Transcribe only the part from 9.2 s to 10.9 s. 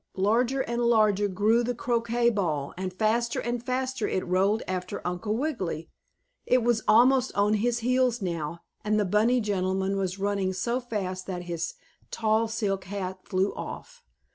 gentleman was running so